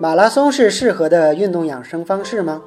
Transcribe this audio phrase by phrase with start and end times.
[0.00, 2.62] 马拉松是适合的运动养生方式吗？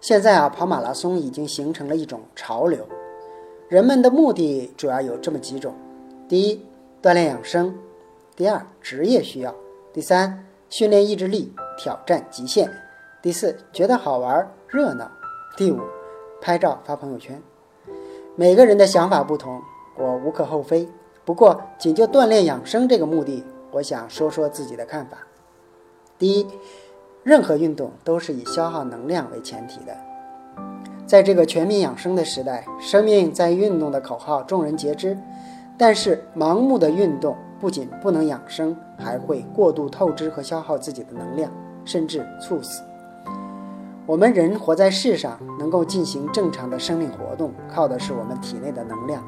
[0.00, 2.84] 现在啊，跑马拉松已经形成了一种潮流。
[3.68, 5.72] 人们的目的主要有这么几种：
[6.28, 6.66] 第一，
[7.00, 7.72] 锻炼养生；
[8.34, 9.52] 第二，职业需要；
[9.92, 12.66] 第三，训练意志力，挑战极限；
[13.22, 15.06] 第四，觉得好玩热闹；
[15.56, 15.78] 第五，
[16.40, 17.40] 拍照发朋友圈。
[18.34, 19.62] 每个人的想法不同，
[19.96, 20.88] 我无可厚非。
[21.24, 25.18] 不过，仅就锻炼养生这个目的，我想说说自己的看法。
[26.20, 26.46] 第一，
[27.22, 29.96] 任何运动都是以消耗能量为前提的。
[31.06, 35.16] 在这个全民养生的时代，生命在运动的口号众人皆知。
[35.78, 41.50] 但是，盲目的运动不仅不能养生，还会过度透支和消耗自己的能量，
[41.86, 42.82] 甚至猝死。
[44.04, 49.24] 我们人活在世上，能够进行正常的生命活动，靠的是我们体内的能量。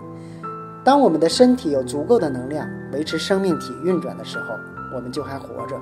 [0.84, 4.54] 当我们的身体有足够的能量维持生命体运转的时候，
[4.94, 5.80] 我们就还活着。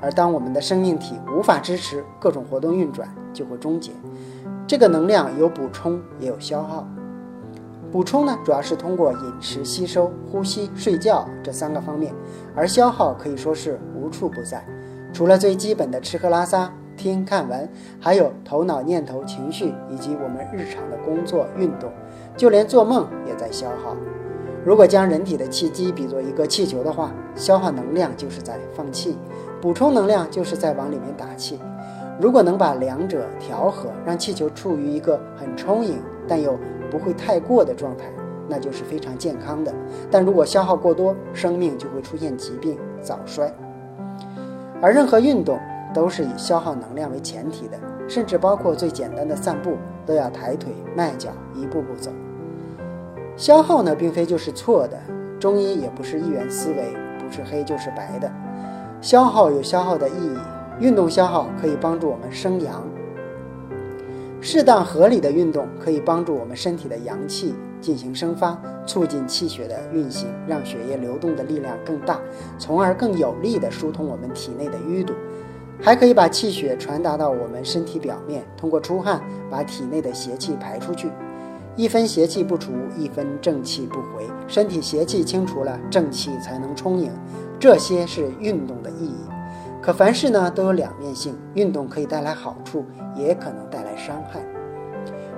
[0.00, 3.92] 而当我们的生命体无法支持各种活动运转，就会终结。
[4.66, 6.86] 这个能量有补充，也有消耗。
[7.92, 12.12] 补充呢，主要是通过饮食、吸收、呼吸、睡觉这三个方面；
[12.54, 14.66] 而消耗可以说是无处不在。
[15.12, 17.68] 除了最基本的吃喝拉撒、听看闻，
[18.00, 21.90] 还有头脑、念头、情绪，以及我们日常的工作、运动，
[22.36, 23.96] 就连做梦也在消耗。
[24.66, 29.16] 如果将人体的气机比作一个气球的话，消耗能量就是在放气。
[29.60, 31.60] 补充能量就是在往里面打气，
[32.20, 36.58] 如果能把两者调和，让气球处于一个很充盈但又
[36.90, 38.06] 不会太过的状态，
[38.48, 39.72] 那就是非常健康的。
[40.10, 43.54] 但如果消耗过多，生命就会出现疾病早衰。
[44.82, 45.60] 而任何运动
[45.94, 52.10] 都是以消耗能量为前提的，甚至包括最简单的散步，都要抬腿迈脚，一步步走。
[53.36, 54.98] 消耗呢，并非就是错的，
[55.38, 58.32] 中医也不是一元思维，不是黑就是白的。
[59.02, 60.38] 消耗有消耗的意义，
[60.80, 62.82] 运动消耗可以帮助我们生阳。
[64.40, 72.18] 适当合理的运动可以帮助我们身体的阳气进行生发，促进气血的运行，让血液流动的力量更大，
[72.58, 75.12] 从而更有力地疏通我们体内的淤堵。
[75.82, 79.20] 还可以把气血传达到我们身体表面，通过出汗
[79.50, 81.10] 把体内的邪气排出去。
[81.76, 84.26] 一分邪气不除，一分正气不回。
[84.48, 87.12] 身体邪气清除了，正气才能充盈。
[87.60, 89.16] 这些是运动的意义，
[89.82, 94.40] 可凡事呢都有两面性，运动可以带来好处，也可能带来伤害。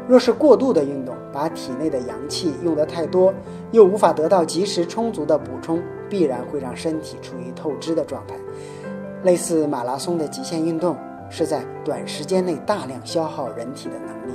[0.07, 3.35] 若是过度的运动，把体内的阳气用得太多，
[3.73, 8.37] 又无法得到及时充足的补充，必然会让身体处于透支的状态。
[9.25, 10.97] 类似马拉松的极限运动，
[11.29, 14.33] 是在短时间内大量消耗人体的能力，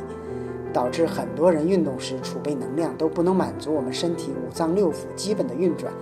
[0.73, 5.94] 导致很多人运动时储备能量都不能满足我们身体五脏六腑基本的运转。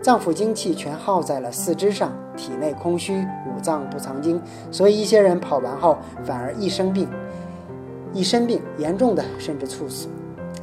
[0.00, 4.40] 脏腑精气全耗在了四肢上，体内空虚，五脏不藏精，
[4.70, 7.08] 所以一些人跑完后反而一生病，
[8.12, 10.06] 一身病，严重的甚至猝死。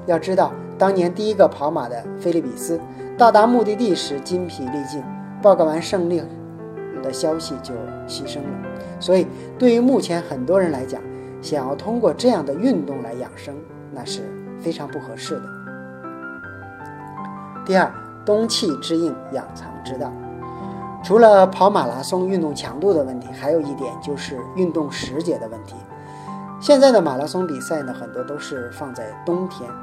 [0.06, 2.80] 要知道，当年第一个跑马的菲利比斯
[3.18, 5.04] 到达目的地时筋疲力尽，
[5.42, 6.22] 报告完胜利
[7.04, 7.74] 的消息就
[8.08, 8.70] 牺牲了。
[9.02, 9.28] 所以，
[9.60, 11.02] 对于目前很多人来讲，
[11.46, 13.56] 想要通过这样的运动来养生，
[13.94, 14.24] 那是
[14.60, 15.44] 非常不合适的。
[17.66, 17.90] 第二。
[18.26, 20.12] 冬气之应，养藏之道。
[21.04, 25.76] 除了跑马拉松运动强度的问题，还有一点就是运动时节的问题。
[26.60, 29.70] 现在的马拉松比赛呢，很多都是放在冬天。《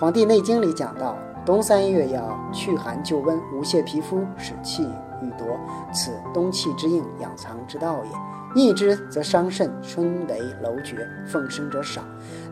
[0.00, 1.16] 黄帝内经》里讲到，
[1.46, 4.88] 冬三月要去寒救温，无泄皮肤，使气
[5.22, 5.46] 欲夺，
[5.92, 8.10] 此冬气之应，养藏之道也。
[8.54, 12.02] 逆之则伤肾，春为楼绝，奉生者少。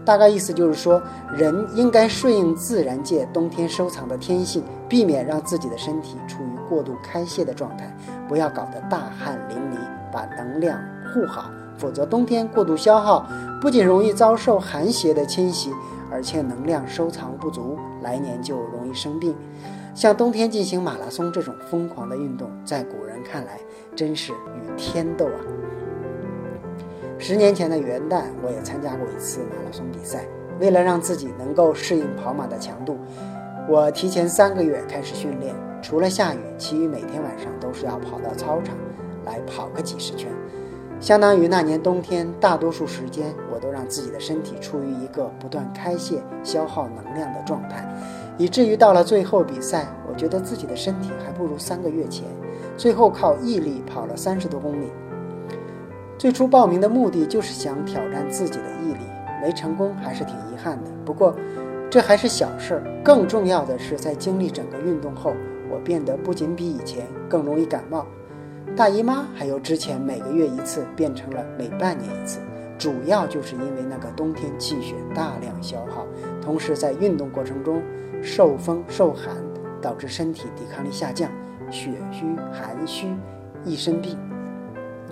[0.03, 7.95] 大概意思就是说，人应该顺应自然界冬天收藏的天性，避免让自己的身体处于过度开泄的状态，
[8.27, 9.79] 不要搞得大汗淋漓，
[10.11, 10.81] 把能量
[11.13, 13.27] 护好，否则冬天过度消耗，
[13.61, 15.71] 不仅容易遭受寒邪的侵袭，
[16.11, 19.37] 而且能量收藏不足，来年就容易生病。
[19.95, 23.59] 像冬天进行马拉松这种疯狂的运动，在古人看来
[23.95, 25.41] 真是与天斗啊！
[27.19, 30.25] 十年前的元旦，我也参加过一次马拉松比赛。
[30.59, 32.98] 为了让自己能够适应跑马的强度，
[33.69, 35.54] 我提前三个月开始训练。
[35.83, 38.77] 除了下雨，其余每天晚上都是要跑到操场
[39.25, 40.31] 来跑个几十圈，
[41.01, 47.89] 相当于那年冬天大多数时间，我都让自己的身体处于一个不断开泄、消耗能量的状态，
[48.37, 52.27] 以至于到了最后比赛，我觉得自己的身体还不如三个月前。
[52.77, 54.87] 最后靠毅力跑了三十多公里。
[56.19, 59.01] 最初报名的目的就是想挑战自己的毅力，
[59.43, 60.91] 没成功还是挺遗憾的。
[61.05, 61.35] 不过，
[61.91, 65.33] 这还是小事儿，更重要的是在经历整个运动后，
[65.71, 68.07] 我变得不仅比以前更容易感冒。
[68.77, 72.39] 大姨妈还由之前每个月一次变成了每半年一次，
[72.78, 76.07] 主要就是因为那个冬天气血大量消耗，
[76.41, 77.83] 同时在运动过程中
[78.22, 79.36] 受风受寒，
[79.83, 81.30] 导致身体抵抗力下降，
[81.71, 83.09] 血虚寒虚，
[83.65, 84.16] 易生病。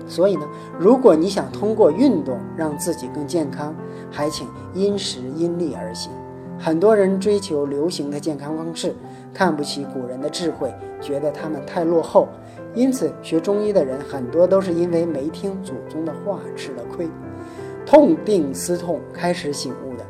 [0.06, 0.46] 所以呢，
[0.78, 3.74] 如果你想通过运动让自己更健康，
[4.10, 6.10] 还请因时因力而行。
[6.58, 8.94] 很多人追求流行的健康方式，
[9.32, 12.28] 看不起古人的智慧，觉得他们太落后，
[12.74, 17.08] 因此学中医的人很多都是因为没听祖宗的话吃了亏，
[17.86, 20.04] 痛定思痛开始醒悟的。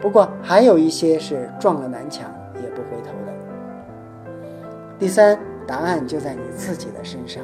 [0.00, 3.32] 不过还有一些是撞了南墙也不回头的。
[4.98, 7.42] 第三，答案就在你自己的身上。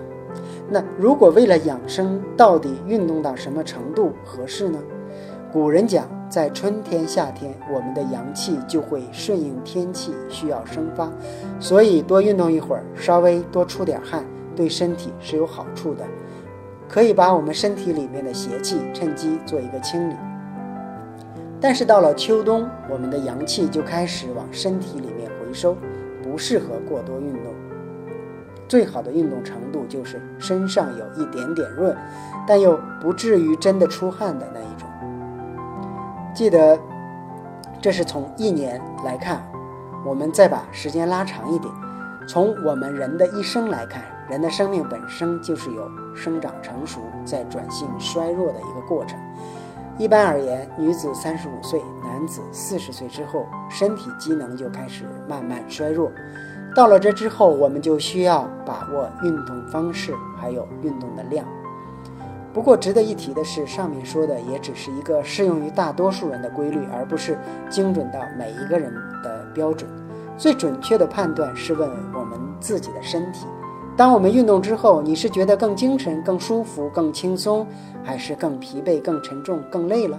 [0.71, 4.79] 那如果为了养生，到底运动到什么程度合适呢？
[5.53, 11.11] 古人讲，在春天、夏天，我们的阳气就会顺应天气需要生发，
[11.59, 16.05] 所以多运动一会儿，稍微多出点汗，对身体是有好处的，
[16.87, 20.15] 可以把我们身体里面的邪气趁机做一个清理。
[21.61, 25.75] 但是到了秋冬，我们的阳气就开始往身体里面回收，
[26.23, 27.55] 不适合过多运动。
[28.69, 31.97] 最好的运动程度就是身上有一点点润，
[32.47, 34.87] 但又不至于真的出汗的那一种。
[36.39, 36.79] 记得，
[37.83, 39.43] 这是从一年来看，
[40.07, 41.75] 我们再把时间拉长一点，
[42.29, 49.19] 从我们人的一生来看，人的生命本身就是有生长成熟、再转性衰弱的一个过程。
[49.99, 56.09] 一般而言，女子三十五岁，男子四十岁之后，身体机能就开始慢慢衰弱。
[56.73, 61.45] 到了这之后，我们就需要把握运动方式，还有运动的量。
[62.53, 68.93] 不过值得一提的是，上面说的也只是一个适用于大多数人的规律，而不是精准到每一个人
[69.23, 69.89] 的标准。
[70.37, 73.47] 最准确的判断是问我们自己的身体：
[73.97, 77.67] 当我们运动之后，你是觉得更精神、更舒服、更轻松，
[78.03, 80.19] 还是更疲惫、更沉重、更累了？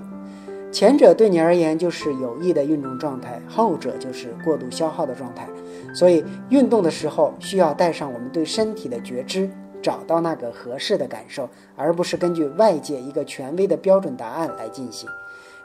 [0.72, 5.48] 前者对你而言就是有益的运动状态，后者就是过度消耗的状态。
[5.96, 9.50] 所以，运动的时候需要带上我们对身体的觉知，
[9.82, 15.10] 找到那个合适的感受，而不是根据外界一个权威的标准答案来进行。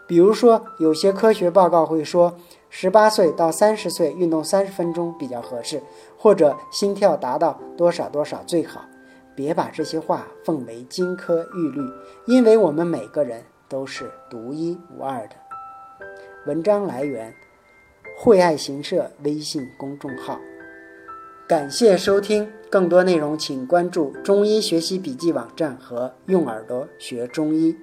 [0.06, 2.36] 比如说，有些科学报告会说，
[2.68, 5.82] 十八岁到三十岁运动三十分钟比较合适，
[6.18, 8.84] 或者心跳达到多少多少最好。
[9.34, 11.80] 别把这些话奉为金科玉律，
[12.26, 13.42] 因为我们每个人。
[13.66, 15.34] 都是独一无二的。
[16.46, 17.34] 文章来源：
[18.16, 20.38] 惠爱行社微信公众号。
[21.46, 27.76] 感谢收听，更多内容请关注中医学习笔记网站和用耳朵学中医。